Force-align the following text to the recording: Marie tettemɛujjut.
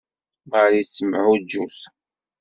Marie 0.51 0.83
tettemɛujjut. 0.85 1.77